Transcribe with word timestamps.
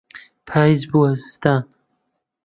پاییز 0.47 0.81
بووە 0.89 1.09
زستان. 1.21 1.61